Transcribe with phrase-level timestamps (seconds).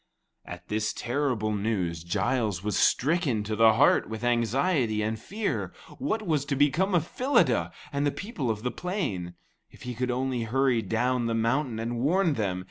[0.45, 5.73] At this terrible news, Giles was stricken to the heart with anxiety and fear.
[5.99, 9.35] What was to become of Phyllida and the people of the plain?
[9.69, 12.59] If he could only hurry down the mountain and warn them!